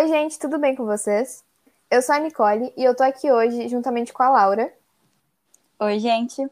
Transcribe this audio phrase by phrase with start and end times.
[0.00, 1.44] Oi, gente, tudo bem com vocês?
[1.90, 4.72] Eu sou a Nicole e eu tô aqui hoje juntamente com a Laura.
[5.78, 6.48] Oi, gente.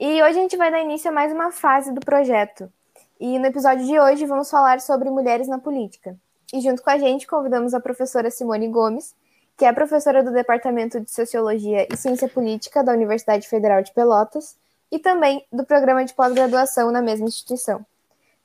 [0.00, 2.72] E hoje a gente vai dar início a mais uma fase do projeto.
[3.20, 6.16] E no episódio de hoje vamos falar sobre mulheres na política.
[6.50, 9.14] E junto com a gente convidamos a professora Simone Gomes,
[9.54, 14.56] que é professora do Departamento de Sociologia e Ciência Política da Universidade Federal de Pelotas
[14.90, 17.84] e também do programa de pós-graduação na mesma instituição.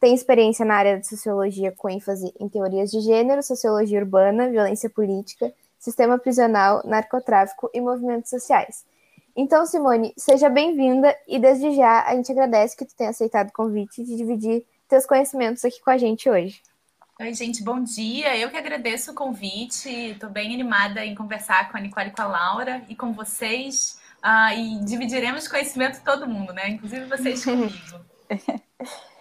[0.04, 4.90] Tem experiência na área de sociologia com ênfase em teorias de gênero, sociologia urbana, violência
[4.90, 8.84] política, sistema prisional, narcotráfico e movimentos sociais.
[9.34, 13.54] Então, Simone, seja bem-vinda e desde já a gente agradece que tu tenha aceitado o
[13.54, 16.62] convite de dividir teus conhecimentos aqui com a gente hoje.
[17.22, 18.38] Oi, gente, bom dia.
[18.38, 19.88] Eu que agradeço o convite.
[19.88, 23.98] Estou bem animada em conversar com a Nicole e com a Laura e com vocês.
[24.22, 26.72] Uh, e dividiremos conhecimento de todo mundo, né?
[26.72, 27.74] Inclusive vocês comigo.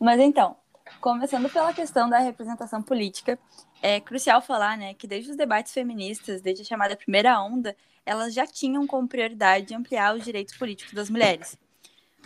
[0.00, 0.56] Mas então,
[1.00, 3.38] começando pela questão da representação política,
[3.82, 8.32] é crucial falar, né, que desde os debates feministas, desde a chamada primeira onda, elas
[8.32, 11.58] já tinham como prioridade ampliar os direitos políticos das mulheres.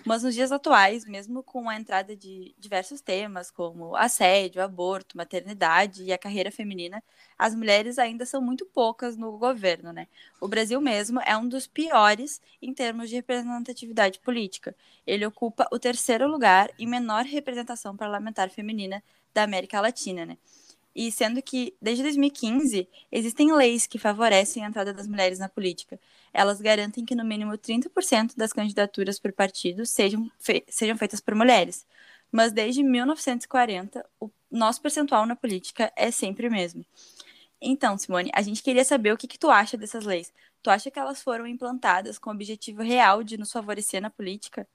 [0.05, 6.03] Mas nos dias atuais, mesmo com a entrada de diversos temas como assédio, aborto, maternidade
[6.03, 7.03] e a carreira feminina,
[7.39, 10.09] as mulheres ainda são muito poucas no governo, né?
[10.41, 14.75] O Brasil mesmo é um dos piores em termos de representatividade política.
[15.07, 20.37] Ele ocupa o terceiro lugar em menor representação parlamentar feminina da América Latina, né?
[20.95, 25.99] E sendo que, desde 2015, existem leis que favorecem a entrada das mulheres na política.
[26.33, 31.35] Elas garantem que no mínimo 30% das candidaturas por partido sejam, fe sejam feitas por
[31.35, 31.87] mulheres.
[32.31, 36.85] Mas desde 1940, o nosso percentual na política é sempre o mesmo.
[37.61, 40.33] Então, Simone, a gente queria saber o que, que tu acha dessas leis.
[40.63, 44.67] Tu acha que elas foram implantadas com o objetivo real de nos favorecer na política?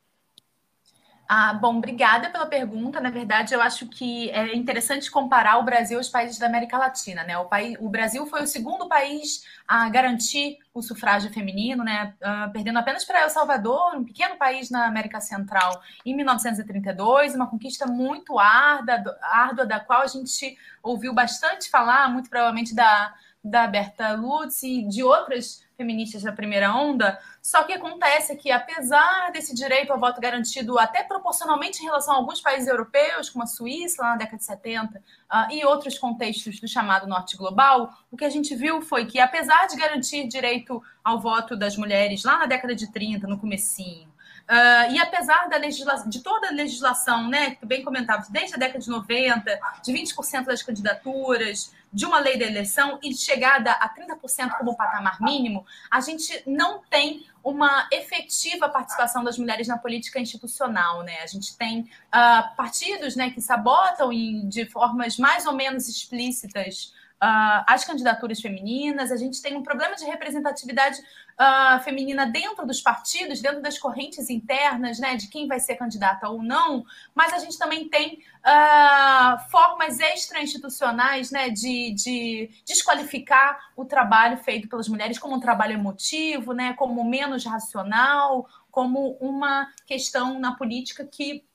[1.29, 3.01] Ah, bom, obrigada pela pergunta.
[3.01, 7.21] Na verdade, eu acho que é interessante comparar o Brasil aos países da América Latina,
[7.23, 7.37] né?
[7.37, 12.13] O, país, o Brasil foi o segundo país a garantir o sufrágio feminino, né?
[12.21, 17.47] Uh, perdendo apenas para El Salvador, um pequeno país na América Central, em 1932, uma
[17.47, 23.13] conquista muito árdua, árdua da qual a gente ouviu bastante falar, muito provavelmente da,
[23.49, 27.17] da Berta Lutz e de outras feministas da primeira onda.
[27.41, 32.17] Só que acontece que, apesar desse direito ao voto garantido até proporcionalmente em relação a
[32.17, 35.97] alguns países europeus, como a Suíça, lá na década de 70, uh, ah, e outros
[35.97, 40.27] contextos do chamado Norte Global, o que a gente viu foi que, apesar de garantir
[40.27, 44.09] direito ao voto das mulheres lá na década de 30, no comecinho,
[44.49, 48.55] Uh, e apesar da legislação, de toda a legislação, né, que tu bem comentava, desde
[48.55, 53.17] a década de 90, de 20% das candidaturas, de uma lei da eleição e de
[53.17, 59.67] chegada a 30% como patamar mínimo, a gente não tem uma efetiva participação das mulheres
[59.67, 61.17] na política institucional, né?
[61.23, 66.93] A gente tem uh, partidos, né, que sabotam e de formas mais ou menos explícitas
[67.21, 70.97] uh, as candidaturas femininas, a gente tem um problema de representatividade
[71.39, 76.27] uh, feminina dentro dos partidos, dentro das correntes internas, né, de quem vai ser candidata
[76.27, 83.85] ou não, mas a gente também tem uh, formas extra-institucionais né, de, de desqualificar o
[83.85, 90.39] trabalho feito pelas mulheres como um trabalho emotivo, né, como menos racional, como uma questão
[90.39, 91.46] na política que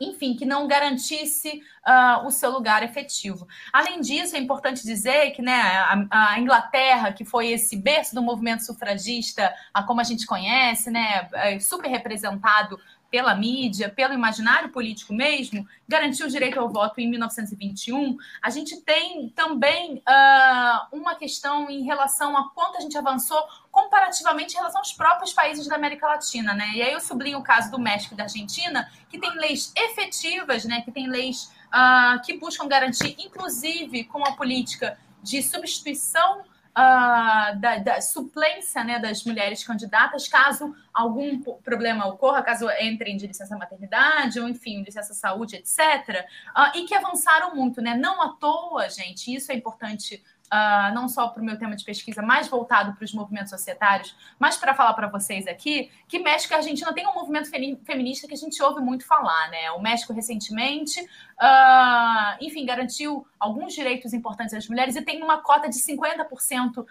[0.00, 3.46] enfim, que não garantisse uh, o seu lugar efetivo.
[3.72, 8.22] Além disso, é importante dizer que né, a, a, Inglaterra, que foi esse berço do
[8.22, 12.78] movimento sufragista, a, como a gente conhece, né, é super representado
[13.14, 18.80] pela mídia, pelo imaginário político mesmo, garantiu o direito ao voto em 1921, a gente
[18.80, 24.80] tem também uh, uma questão em relação a quanto a gente avançou comparativamente em relação
[24.80, 26.72] aos próprios países da América Latina, né?
[26.74, 30.64] E aí eu sublinho o caso do México e da Argentina, que tem leis efetivas,
[30.64, 30.80] né?
[30.80, 36.42] Que tem leis uh, que buscam garantir, inclusive com a política de substituição
[36.76, 43.26] uh, da, da, suplência né, das mulheres candidatas, caso algum problema ocorra, caso entrem de
[43.26, 46.24] licença maternidade, ou enfim, licença saúde, etc., uh,
[46.54, 47.96] ah, e que avançaram muito, né?
[47.96, 51.84] Não à toa, gente, isso é importante uh, não só para o meu tema de
[51.84, 56.52] pesquisa, mais voltado para os movimentos societários, mas para falar para vocês aqui que México
[56.52, 59.70] e Argentina tem um movimento feminista que a gente ouve muito falar, né?
[59.72, 65.68] O México recentemente, uh, enfim, garantiu alguns direitos importantes às mulheres e tem uma cota
[65.68, 66.86] de 50% uh,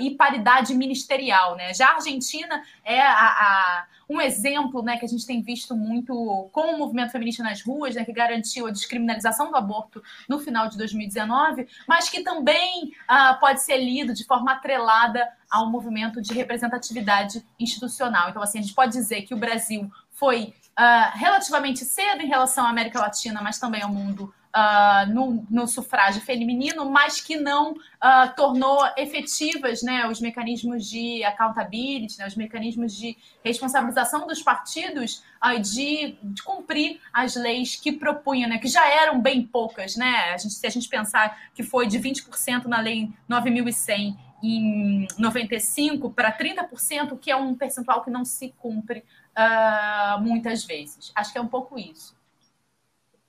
[0.00, 1.74] e paridade ministerial, né?
[1.74, 6.48] Já a Argentina é a, a um exemplo né, que a gente tem visto muito
[6.52, 10.68] com o movimento feminista nas ruas, né, que garantiu a descriminalização do aborto no final
[10.68, 16.34] de 2019, mas que também uh, pode ser lido de forma atrelada ao movimento de
[16.34, 18.30] representatividade institucional.
[18.30, 22.66] Então, assim, a gente pode dizer que o Brasil foi uh, relativamente cedo em relação
[22.66, 27.72] à América Latina, mas também ao mundo uh, no, no, sufrágio feminino, mas que não
[27.72, 35.22] uh, tornou efetivas né, os mecanismos de accountability, né, os mecanismos de responsabilização dos partidos
[35.44, 39.96] uh, de, de, cumprir as leis que propunham, né, que já eram bem poucas.
[39.96, 40.32] Né?
[40.32, 46.10] A gente, se a gente pensar que foi de 20% na lei 9100 em 95
[46.10, 49.04] para 30%, que é um percentual que não se cumpre
[49.36, 51.12] uh, muitas vezes.
[51.14, 52.16] Acho que é um pouco isso.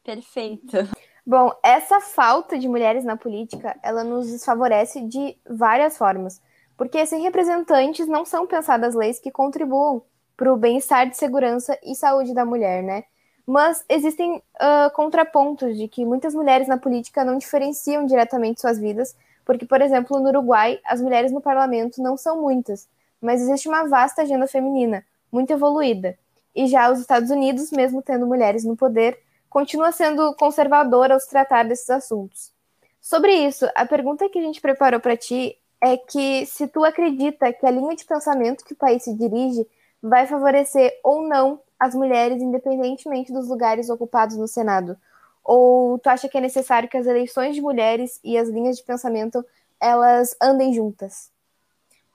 [0.04, 0.76] Perfeito.
[1.25, 6.42] Bom, essa falta de mulheres na política, ela nos desfavorece de várias formas,
[6.75, 10.02] porque sem representantes não são pensadas leis que contribuam
[10.36, 13.06] para o bem-estar de segurança e saúde da mulher, né?
[13.46, 19.16] Mas existem uh, contrapontos de que muitas mulheres na política não diferenciam diretamente suas vidas,
[19.46, 22.88] porque, por exemplo, no Uruguai, as mulheres no parlamento não são muitas,
[23.22, 26.18] mas existe uma vasta agenda feminina, muito evoluída.
[26.54, 29.18] E já os Estados Unidos, mesmo tendo mulheres no poder,
[29.54, 32.52] continua sendo conservadora ao se tratar desses assuntos.
[33.00, 37.54] Sobre isso, a pergunta que a gente preparou para ti é que se tu acredita
[37.54, 39.68] que a linha de pensamento que o país se dirige
[40.02, 44.98] vai favorecer ou não as mulheres, independentemente dos lugares ocupados no Senado.
[45.44, 48.84] Ou tu acha que é necessário que as eleições de mulheres e as linhas de
[48.84, 49.46] pensamento
[49.80, 51.32] elas andem juntas?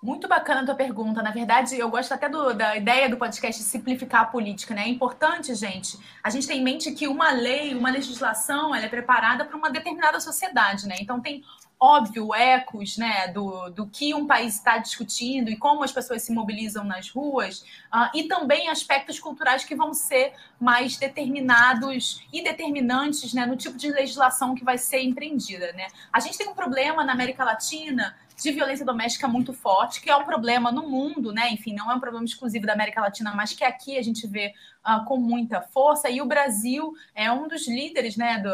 [0.00, 1.20] Muito bacana a tua pergunta.
[1.22, 4.82] Na verdade, eu gosto até do, da ideia do podcast simplificar a política, né?
[4.82, 8.88] É importante, gente, a gente tem em mente que uma lei, uma legislação, ela é
[8.88, 10.94] preparada para uma determinada sociedade, né?
[11.00, 11.42] Então tem
[11.80, 16.32] óbvio ecos, né, do, do que um país está discutindo e como as pessoas se
[16.32, 17.60] mobilizam nas ruas,
[17.94, 23.76] uh, e também aspectos culturais que vão ser mais determinados e determinantes, né, no tipo
[23.76, 25.86] de legislação que vai ser empreendida, né?
[26.12, 30.16] A gente tem um problema na América Latina de violência doméstica muito forte, que é
[30.16, 31.50] um problema no mundo, né?
[31.50, 34.54] Enfim, não é um problema exclusivo da América Latina, mas que aqui a gente vê
[34.86, 36.08] uh, com muita força.
[36.08, 38.52] E o Brasil é um dos líderes, né, do,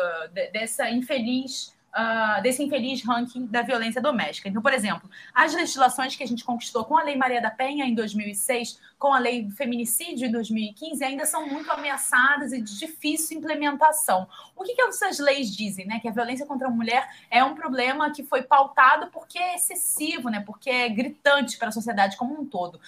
[0.53, 4.49] dessa infeliz uh, desse infeliz ranking da violência doméstica.
[4.49, 7.85] Então, por exemplo, as legislações que a gente conquistou com a Lei Maria da Penha
[7.85, 13.39] em 2006, com a Lei Feminicídio em 2015, ainda são muito ameaçadas e de difícil
[13.39, 14.27] implementação.
[14.57, 15.87] O que, que essas leis dizem?
[15.87, 16.01] Né?
[16.01, 20.29] Que a violência contra a mulher é um problema que foi pautado porque é excessivo,
[20.29, 20.41] né?
[20.41, 22.81] porque é gritante para a sociedade como um todo.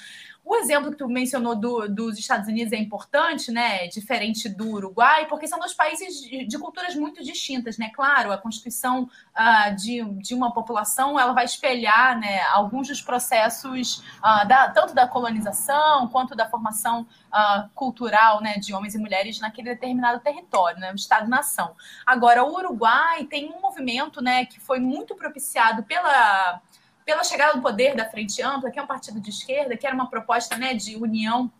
[0.49, 3.89] O exemplo que tu mencionou do, dos Estados Unidos é importante, né?
[3.89, 7.91] Diferente do Uruguai, porque são dois países de, de culturas muito distintas, né?
[7.93, 14.05] Claro, a constituição uh, de, de uma população ela vai espelhar né, alguns dos processos
[14.23, 19.41] uh, da, tanto da colonização quanto da formação uh, cultural né, de homens e mulheres
[19.41, 20.93] naquele determinado território, né?
[20.95, 21.75] Estado-nação.
[22.07, 26.63] Agora, o Uruguai tem um movimento né, que foi muito propiciado pela
[27.06, 29.94] pela chegada do poder da Frente Ampla, que é um partido de esquerda, que era
[29.94, 31.50] uma proposta né, de união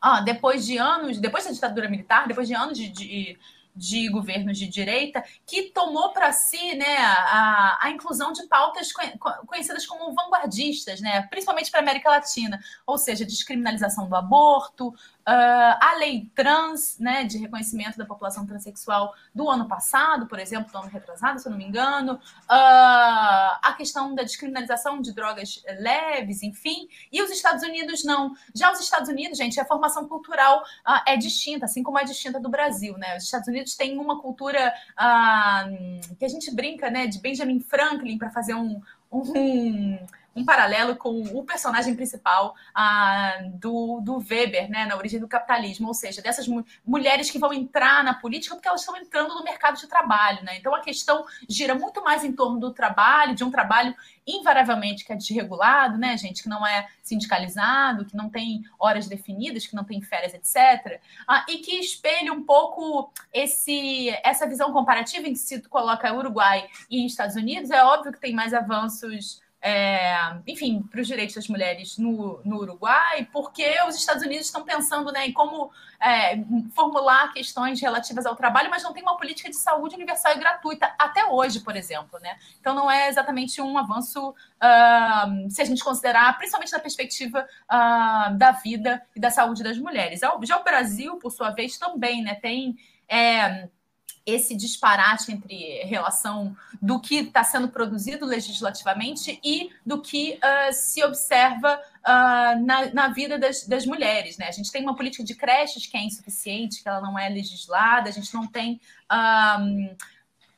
[0.00, 3.38] ah, depois de anos, depois da ditadura militar, depois de anos de, de,
[3.76, 8.90] de governos de direita, que tomou para si né, a, a inclusão de pautas
[9.46, 14.94] conhecidas como vanguardistas, né, principalmente para a América Latina, ou seja, descriminalização do aborto,
[15.28, 20.72] Uh, a lei trans, né, de reconhecimento da população transexual do ano passado, por exemplo,
[20.72, 25.62] do ano retrasado, se eu não me engano, uh, a questão da descriminalização de drogas
[25.80, 28.34] leves, enfim, e os Estados Unidos não.
[28.54, 32.40] Já os Estados Unidos, gente, a formação cultural uh, é distinta, assim como é distinta
[32.40, 33.18] do Brasil, né?
[33.18, 34.72] Os Estados Unidos têm uma cultura
[36.18, 38.80] que a gente brinca, né, de Benjamin Franklin para fazer um,
[39.12, 39.98] um
[40.38, 42.54] um paralelo com o personagem principal
[43.54, 47.52] do, do Weber, né, na origem do capitalismo, ou seja, dessas mu mulheres que vão
[47.52, 50.42] entrar na política porque elas estão entrando no mercado de trabalho.
[50.44, 50.58] Né?
[50.58, 53.94] Então a questão gira muito mais em torno do trabalho, de um trabalho
[54.26, 59.66] invariavelmente que é desregulado, né, gente, que não é sindicalizado, que não tem horas definidas,
[59.66, 61.00] que não tem férias, etc.
[61.26, 66.68] Ah, e que espelha um pouco esse, essa visão comparativa em que se coloca Uruguai
[66.90, 71.48] e Estados Unidos, é óbvio que tem mais avanços é, enfim, para os direitos das
[71.48, 76.38] mulheres no, no Uruguai, porque os Estados Unidos estão pensando né, em como é,
[76.74, 80.94] formular questões relativas ao trabalho, mas não tem uma política de saúde universal e gratuita
[80.96, 82.20] até hoje, por exemplo.
[82.20, 82.36] Né?
[82.60, 88.36] Então, não é exatamente um avanço, uh, se a gente considerar, principalmente da perspectiva uh,
[88.36, 90.20] da vida e da saúde das mulheres.
[90.44, 92.76] Já o Brasil, por sua vez, também né, tem.
[93.08, 93.68] É,
[94.28, 101.02] esse disparate entre relação do que está sendo produzido legislativamente e do que uh, se
[101.02, 104.36] observa uh, na, na, vida das, das, mulheres.
[104.36, 104.46] Né?
[104.48, 108.08] A gente tem uma política de creches que é insuficiente, que ela não é legislada,
[108.08, 108.80] a gente não tem.
[109.10, 109.96] Um,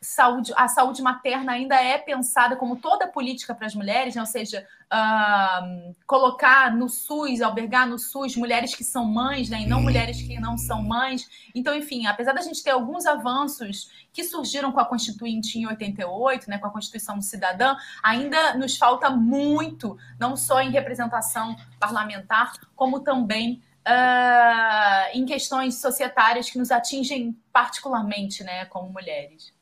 [0.02, 4.22] saúde, a saúde materna ainda é pensada como toda política para as mulheres, né?
[4.22, 9.60] ou seja, uh, colocar no SUS, albergar no SUS mulheres que são mães, né?
[9.60, 11.28] e não mulheres que não são mães.
[11.54, 16.48] Então, enfim, apesar da gente ter alguns avanços que surgiram com a Constituinte em 88,
[16.48, 16.58] né?
[16.58, 23.62] com a Constituição Cidadã, ainda nos falta muito, não só em representação parlamentar, como também
[23.80, 29.54] Uh, em questões societárias que nos atingem particularmente, né, como mulheres.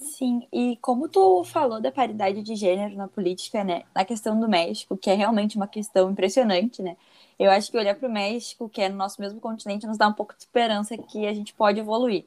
[0.00, 4.48] Sim, e como tu falou da paridade de gênero na política, né, na questão do
[4.48, 6.96] México, que é realmente uma questão impressionante, né,
[7.38, 10.06] eu acho que olhar para o México, que é no nosso mesmo continente, nos dá
[10.06, 12.24] um pouco de esperança que a gente pode evoluir.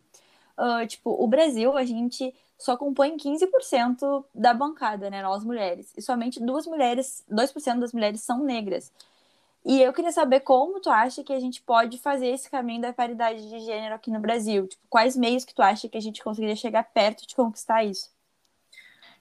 [0.57, 6.01] Uh, tipo, o Brasil, a gente só compõe 15% da bancada, né, nós mulheres, e
[6.01, 8.91] somente duas mulheres, 2% das mulheres são negras.
[9.63, 12.93] E eu queria saber como tu acha que a gente pode fazer esse caminho da
[12.93, 14.67] paridade de gênero aqui no Brasil.
[14.67, 18.09] Tipo, quais meios que tu acha que a gente conseguiria chegar perto de conquistar isso?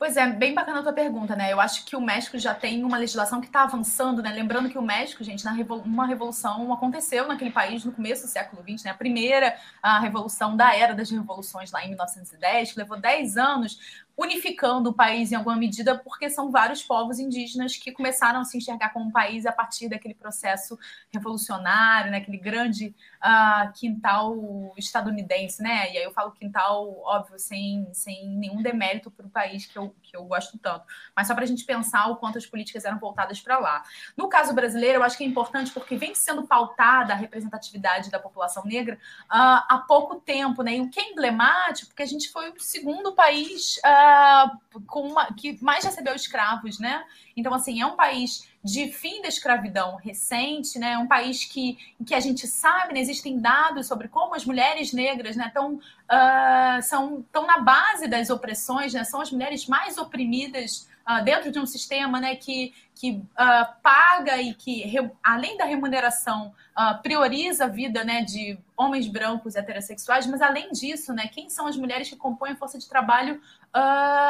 [0.00, 1.52] Pois é, bem bacana a tua pergunta, né?
[1.52, 4.32] Eu acho que o México já tem uma legislação que está avançando, né?
[4.32, 8.30] Lembrando que o México, gente, na revol uma revolução aconteceu naquele país no começo do
[8.30, 8.92] século XX, né?
[8.92, 13.78] A primeira a revolução da era das revoluções lá em 1910, que levou 10 anos
[14.16, 18.58] unificando o país em alguma medida, porque são vários povos indígenas que começaram a se
[18.58, 20.78] enxergar como um país a partir daquele processo
[21.12, 25.92] revolucionário, né, aquele grande uh, quintal estadunidense, né?
[25.92, 29.94] E aí eu falo quintal, óbvio, sem, sem nenhum demérito para o país que eu,
[30.10, 32.98] que eu gosto tanto, mas só para a gente pensar o quanto as políticas eram
[32.98, 33.82] voltadas para lá.
[34.16, 38.18] No caso brasileiro, eu acho que é importante porque vem sendo pautada a representatividade da
[38.18, 40.76] população negra uh, há pouco tempo, né?
[40.76, 43.76] E o que é emblemático, porque a gente foi o segundo país.
[43.78, 47.04] Uh, com uma, que mais recebeu escravos, né?
[47.40, 50.92] Então, assim, é um país de fim da escravidão recente, né?
[50.92, 53.00] É um país que, que a gente sabe, né?
[53.00, 58.28] existem dados sobre como as mulheres negras né, tão, uh, são, estão na base das
[58.28, 59.02] opressões, né?
[59.04, 64.36] São as mulheres mais oprimidas uh, dentro de um sistema né, que, que uh, paga
[64.36, 64.84] e que,
[65.22, 66.54] além da remuneração,
[67.02, 71.76] prioriza a vida né, de homens brancos heterossexuais, mas além disso, né, quem são as
[71.76, 73.38] mulheres que compõem a força de trabalho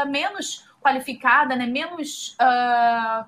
[0.09, 2.37] menos qualificada, né, menos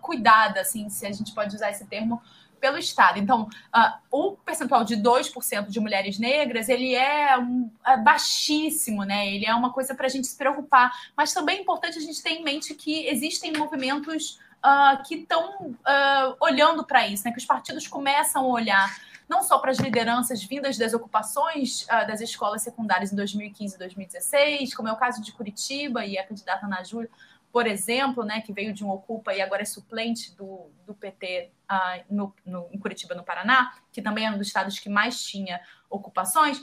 [0.01, 2.21] cuidada, assim, se a gente pode usar esse termo,
[2.63, 3.19] pelo Estado.
[3.19, 9.35] Então, uh, o percentual de 2% de mulheres negras, ele é, um, é baixíssimo, né?
[9.35, 10.93] Ele é uma coisa para a gente se preocupar.
[11.17, 15.71] Mas também é importante a gente ter em mente que existem movimentos uh, que estão
[15.71, 17.33] uh, olhando para isso, né?
[17.33, 18.97] Que os partidos começam a olhar
[19.29, 23.79] não só para as lideranças vindas das ocupações uh, das escolas secundárias em 2015 e
[23.79, 27.11] 2016, como é o caso de Curitiba e a candidata Ana Júlia,
[27.53, 31.51] por exemplo, né, que veio de um Ocupa e agora é suplente do, do PT
[31.51, 34.89] uh, ah, no, no, em Curitiba, no Paraná, que também é um dos estados que
[34.89, 36.63] mais tinha ocupações,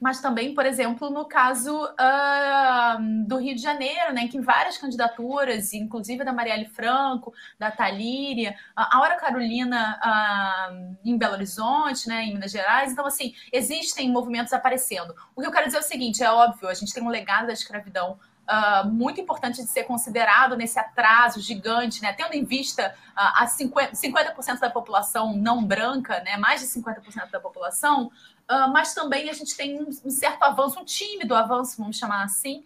[0.00, 5.72] mas também, por exemplo, no caso uh, do Rio de Janeiro, né, que várias candidaturas,
[5.72, 12.34] inclusive da Marielle Franco, da Talíria, a Aura Carolina uh, em Belo Horizonte, né, em
[12.34, 12.92] Minas Gerais.
[12.92, 15.14] Então, assim, existem movimentos aparecendo.
[15.34, 17.46] O que eu quero dizer é o seguinte: é óbvio, a gente tem um legado
[17.46, 22.12] da escravidão Uh, muito importante de ser considerado nesse atraso gigante, né?
[22.12, 26.36] tendo em vista uh, a 50%, 50 da população não branca, né?
[26.36, 30.78] mais de 50% da população, uh, mas também a gente tem um, um, certo avanço,
[30.78, 32.64] um tímido avanço, vamos chamar assim,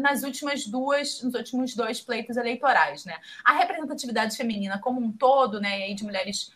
[0.00, 3.04] nas últimas duas, nos últimos dois pleitos eleitorais.
[3.04, 3.16] Né?
[3.44, 6.50] A representatividade feminina como um todo, né, e de mulheres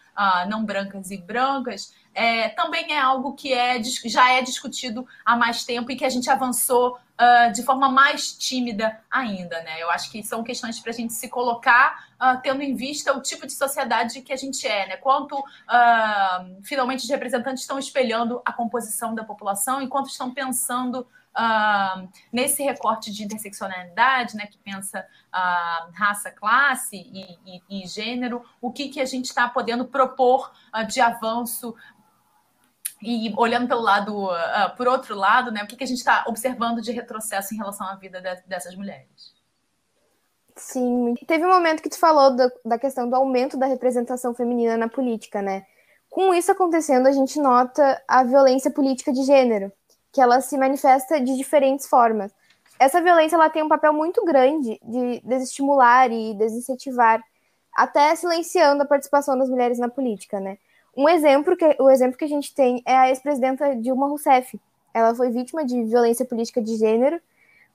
[0.48, 5.64] não brancas e brancas, é, também é algo que é, já é discutido há mais
[5.64, 9.80] tempo e que a gente avançou uh, de forma mais tímida ainda, né?
[9.80, 13.20] Eu acho que são questões para a gente se colocar uh, tendo em vista o
[13.20, 14.96] tipo de sociedade que a gente é, né?
[14.96, 22.08] Quanto uh, finalmente os representantes estão espelhando a composição da população, enquanto estão pensando Uh,
[22.32, 28.72] nesse recorte de interseccionalidade, né, que pensa uh, raça, classe e, e, e, gênero, o
[28.72, 31.72] que, que a gente está podendo propor uh, de avanço
[33.02, 36.24] e olhando pelo lado, uh, por outro lado, né, o que, que a gente está
[36.26, 39.34] observando de retrocesso em relação à vida de, dessas mulheres?
[40.56, 44.76] Sim, teve um momento que tu falou da, da questão do aumento da representação feminina
[44.76, 45.64] na política, né?
[46.10, 49.72] Com isso acontecendo, a gente nota a violência política de gênero,
[50.12, 52.32] que ela se manifesta de diferentes formas.
[52.78, 57.22] Essa violência ela tem um papel muito grande de desestimular e desincentivar,
[57.74, 60.58] até silenciando a participação das mulheres na política, né?
[60.96, 64.60] Um exemplo que o exemplo que a gente tem é a ex-presidenta Dilma Rousseff.
[64.92, 67.20] Ela foi vítima de violência política de gênero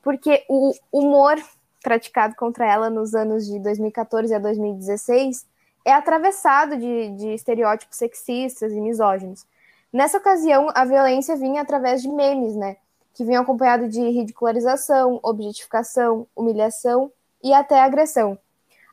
[0.03, 1.35] porque o humor
[1.81, 5.45] praticado contra ela nos anos de 2014 a 2016
[5.83, 9.45] é atravessado de, de estereótipos sexistas e misóginos.
[9.93, 12.77] Nessa ocasião, a violência vinha através de memes, né?
[13.15, 17.09] que vinham acompanhado de ridicularização, objetificação, humilhação
[17.41, 18.37] e até agressão.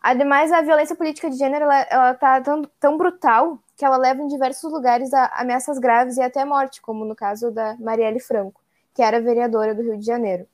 [0.02, 1.66] Ademais, a violência política de gênero
[2.12, 6.44] está tão, tão brutal que ela leva em diversos lugares a ameaças graves e até
[6.44, 8.60] morte, como no caso da Marielle Franco,
[8.92, 10.44] que era vereadora do Rio de Janeiro.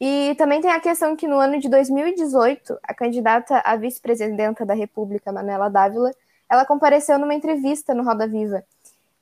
[0.00, 4.72] E também tem a questão que no ano de 2018, a candidata à vice-presidenta da
[4.72, 6.10] República, Manuela Dávila,
[6.48, 8.64] ela compareceu numa entrevista no Roda Viva,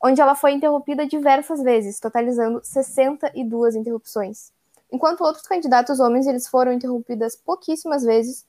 [0.01, 4.53] onde ela foi interrompida diversas vezes, totalizando 62 interrupções.
[4.91, 8.47] Enquanto outros candidatos homens eles foram interrompidas pouquíssimas vezes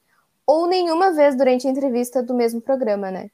[0.50, 3.30] ou nenhuma vez durante a entrevista do mesmo programa, né?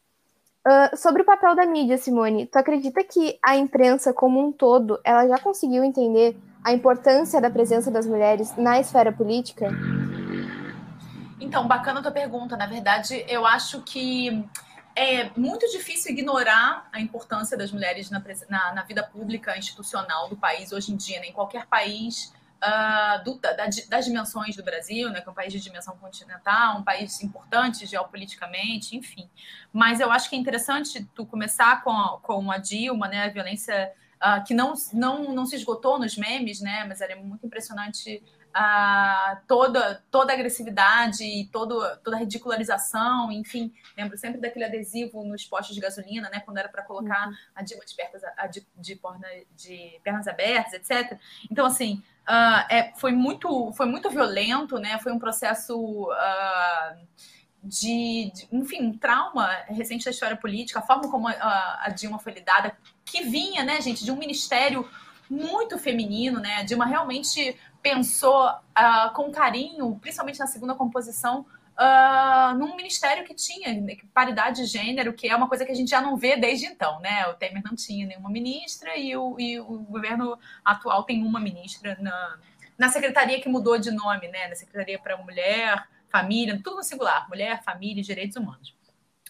[0.68, 5.00] Uh, sobre o papel da mídia, Simone, tu acredita que a imprensa como um todo
[5.02, 9.70] ela já conseguiu entender a importância da presença das mulheres na esfera política?
[11.40, 12.58] Então, bacana a tua pergunta.
[12.58, 14.46] Na verdade, eu acho que
[14.94, 20.36] é muito difícil ignorar a importância das mulheres na, na, na vida pública institucional do
[20.36, 21.28] país hoje em dia, né?
[21.28, 23.54] em qualquer país uh, do, da,
[23.90, 27.86] das dimensões do Brasil, né, que é um país de dimensão continental, um país importante
[27.86, 29.30] geopoliticamente, enfim.
[29.72, 33.30] Mas eu acho que é interessante tu começar com a, com a Dilma, né, a
[33.30, 38.24] violência uh, que não, não, não se esgotou nos memes, né, mas era muito impressionante
[38.56, 45.24] uh, toda, toda a agressividade e todo, toda a ridicularização, enfim, lembro sempre daquele adesivo
[45.24, 47.36] nos postos de gasolina, né, quando era para colocar uhum.
[47.54, 49.00] a Dilma de, pernas, a, de, de,
[49.56, 51.20] de pernas abertas, etc.
[51.52, 55.76] Então, assim, uh, é, foi, muito, foi muito violento, né, foi um processo...
[56.10, 57.06] Uh,
[57.66, 62.20] de, de, enfim, um trauma recente da história política, a forma como a, a, Dilma
[62.20, 64.88] foi lidada, que vinha, né, gente, de um ministério
[65.28, 66.58] muito feminino, né?
[66.58, 71.46] A Dilma realmente pensou uh, com carinho, principalmente na segunda composição,
[71.78, 73.70] uh, num ministério que tinha
[74.14, 77.00] paridade de gênero, que é uma coisa que a gente já não vê desde então,
[77.00, 77.28] né?
[77.28, 81.98] O Temer não tinha nenhuma ministra e o, e o governo atual tem uma ministra
[82.00, 82.40] na,
[82.78, 84.48] na secretaria que mudou de nome, né?
[84.48, 88.75] Na Secretaria para Mulher, Família, tudo no singular, Mulher, Família e Direitos Humanos.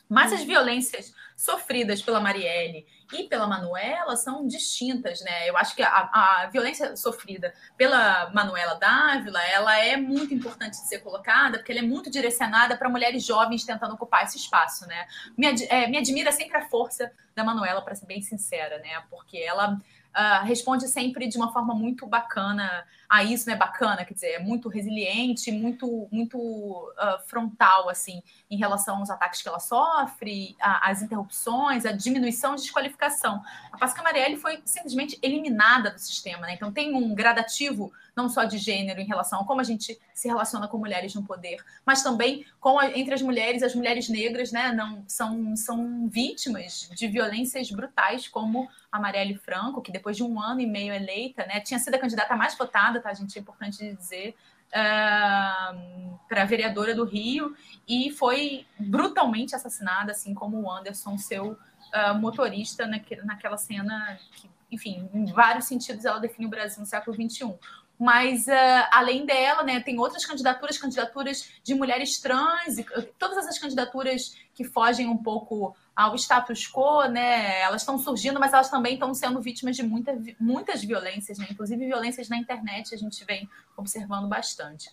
[0.09, 5.49] Mas as violências sofridas pela Marielle e pela Manuela são distintas, né?
[5.49, 10.87] Eu acho que a, a, violência sofrida pela Manuela Dávila, ela é muito importante de
[10.87, 15.07] ser colocada, porque ela é muito direcionada para mulheres jovens tentando ocupar esse espaço, né?
[15.37, 19.03] Me, é, me admira sempre a força da Manuela, para ser bem sincera, né?
[19.09, 23.55] Porque ela uh, responde sempre de uma forma muito bacana a isso, né?
[23.55, 29.41] Bacana, quer dizer, é muito resiliente, muito, muito uh, frontal, assim, em relação aos ataques
[29.41, 33.41] que ela sofre, às interrupções, a diminuição de desqualificação.
[33.71, 36.53] A Pasca Marielle foi simplesmente eliminada do sistema, né?
[36.53, 40.27] Então tem um gradativo não só de gênero em relação a como a gente se
[40.27, 44.51] relaciona com mulheres no poder, mas também com a, entre as mulheres, as mulheres negras,
[44.51, 50.23] né, não são, são vítimas de violências brutais, como a Marielle Franco, que depois de
[50.23, 53.41] um ano e meio eleita, né, tinha sido a candidata mais votada, tá, gente, é
[53.41, 54.35] importante dizer,
[54.69, 57.55] uh, para vereadora do Rio
[57.87, 64.49] e foi brutalmente assassinada, assim como o Anderson, seu uh, motorista naque, naquela cena que,
[64.71, 67.55] enfim, em vários sentidos ela define o Brasil no século XXI.
[67.97, 72.75] Mas, uh, além dela, né, tem outras candidaturas, candidaturas de mulheres trans,
[73.17, 78.51] todas essas candidaturas que fogem um pouco ao status quo, né, elas estão surgindo, mas
[78.51, 82.97] elas também estão sendo vítimas de muita, muitas violências, né, inclusive violências na internet, a
[82.97, 84.91] gente vem observando bastante.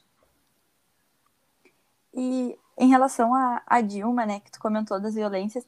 [2.14, 5.64] E em relação a, a Dilma, né, que tu comentou das violências,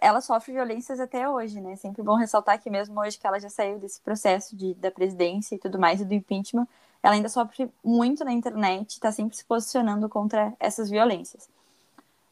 [0.00, 1.76] ela sofre violências até hoje, né?
[1.76, 5.54] Sempre bom ressaltar que mesmo hoje que ela já saiu desse processo de, da presidência
[5.54, 6.66] e tudo mais, e do impeachment,
[7.02, 11.48] ela ainda sofre muito na internet, está sempre se posicionando contra essas violências.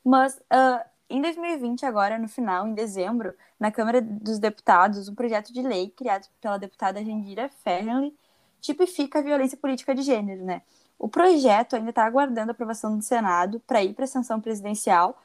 [0.05, 5.53] Mas uh, em 2020, agora no final, em dezembro, na Câmara dos Deputados, um projeto
[5.53, 8.17] de lei criado pela deputada Jandira Fernley
[8.61, 10.63] tipifica a violência política de gênero, né?
[10.99, 15.21] O projeto ainda está aguardando a aprovação do Senado para ir para a sanção presidencial,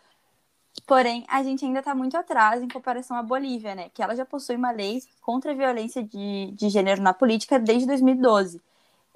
[0.85, 3.89] Porém, a gente ainda está muito atrás em comparação à Bolívia, né?
[3.93, 7.87] Que ela já possui uma lei contra a violência de, de gênero na política desde
[7.87, 8.61] 2012.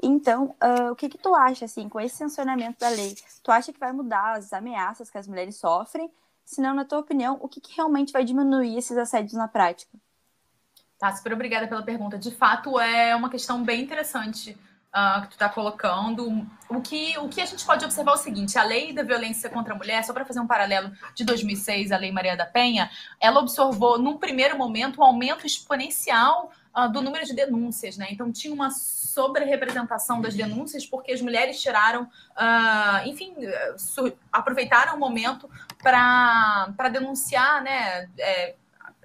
[0.02, 3.16] Então, uh, o que que tu acha, assim, com esse sancionamento da lei?
[3.44, 6.10] Tu acha que vai mudar as ameaças que as mulheres sofrem?
[6.46, 9.92] Se não, na tua opinião, o que, que realmente vai diminuir esses assédios na prática?
[10.98, 12.18] Tá, super obrigada pela pergunta.
[12.18, 14.58] De fato, é uma questão bem interessante
[14.96, 16.46] uh, que tu está colocando.
[16.70, 19.50] O que, o que a gente pode observar é o seguinte: a lei da violência
[19.50, 22.90] contra a mulher, só para fazer um paralelo de 2006, a Lei Maria da Penha,
[23.20, 28.08] ela observou, num primeiro momento, um aumento exponencial uh, do número de denúncias, né?
[28.12, 33.34] Então tinha uma sobre-representação das denúncias porque as mulheres tiraram, uh, enfim,
[34.32, 35.50] aproveitaram o momento
[35.82, 38.08] para denunciar, né?
[38.18, 38.56] É,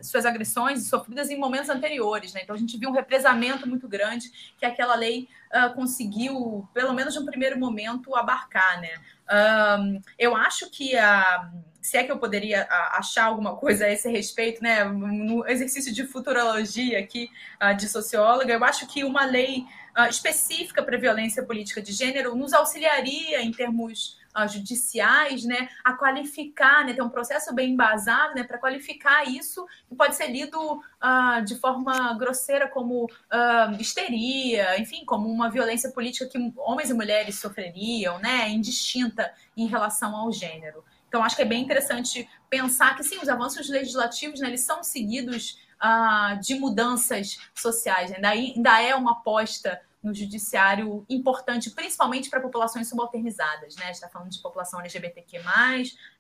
[0.03, 2.35] suas agressões sofridas em momentos anteriores.
[2.35, 2.41] Né?
[2.43, 7.15] Então, a gente viu um represamento muito grande que aquela lei uh, conseguiu, pelo menos
[7.15, 8.81] no primeiro momento, abarcar.
[8.81, 8.95] Né?
[9.29, 14.11] Uh, eu acho que a se é que eu poderia achar alguma coisa a esse
[14.11, 17.29] respeito, né, no exercício de futurologia aqui
[17.77, 19.67] de socióloga, eu acho que uma lei
[20.09, 24.17] específica para violência política de gênero nos auxiliaria em termos
[24.49, 29.95] judiciais, né, a qualificar, né, ter um processo bem embasado, né, para qualificar isso que
[29.95, 36.27] pode ser lido uh, de forma grosseira como uh, histeria, enfim, como uma violência política
[36.27, 40.85] que homens e mulheres sofreriam, né, indistinta em relação ao gênero.
[41.09, 44.83] Então, acho que é bem interessante pensar que, sim, os avanços legislativos, né, eles são
[44.83, 48.11] seguidos uh, de mudanças sociais.
[48.11, 48.17] Né?
[48.17, 53.75] Ainda, ainda é uma aposta no judiciário importante, principalmente para populações subalternizadas.
[53.77, 53.85] Né?
[53.85, 55.77] A gente está falando de população LGBTQ, a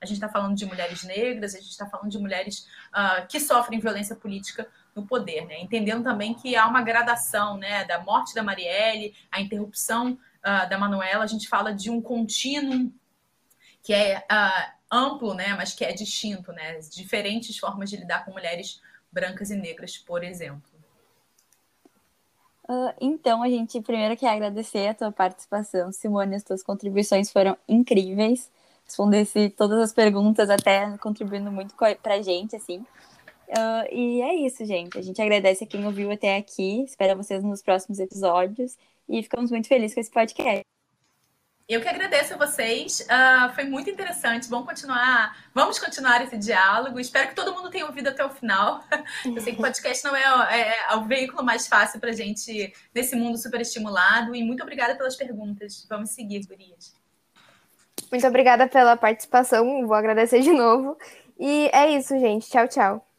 [0.07, 3.79] gente está falando de mulheres negras, a gente está falando de mulheres uh, que sofrem
[3.79, 5.61] violência política no poder, né?
[5.61, 7.85] entendendo também que há uma gradação né?
[7.85, 12.91] da morte da Marielle, a interrupção uh, da Manuela, a gente fala de um contínuo
[13.83, 15.55] que é uh, amplo, né?
[15.55, 16.79] mas que é distinto, né?
[16.91, 18.81] diferentes formas de lidar com mulheres
[19.13, 20.74] brancas e negras, por exemplo.
[22.69, 26.37] Uh, então, a gente primeiro quer agradecer a tua participação, Simone.
[26.37, 28.51] As tuas contribuições foram incríveis.
[28.85, 32.79] Respondesse todas as perguntas, até contribuindo muito para a gente, assim.
[33.49, 34.99] Uh, e é isso, gente.
[34.99, 36.83] A gente agradece a quem ouviu até aqui.
[36.85, 38.77] Espero vocês nos próximos episódios.
[39.09, 40.74] E ficamos muito felizes com esse podcast.
[41.67, 43.01] Eu que agradeço a vocês.
[43.01, 44.49] Uh, foi muito interessante.
[44.51, 47.01] Vamos continuar, vamos continuar esse diálogo.
[47.01, 48.85] Espero que todo mundo tenha ouvido até o final.
[49.25, 53.17] Eu sei que podcast não é, é, é o veículo mais fácil para gente nesse
[53.17, 54.35] mundo super estimulado.
[54.35, 55.87] E muito obrigada pelas perguntas.
[55.89, 56.95] Vamos seguir, Gurias.
[58.11, 59.87] Muito obrigada pela participação.
[59.87, 60.99] Vou agradecer de novo.
[61.39, 62.49] E é isso, gente.
[62.49, 63.14] Tchau, tchau.